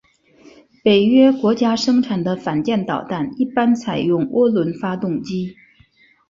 [0.83, 5.53] 北约国家生产的反舰导弹一般采用涡轮发动机。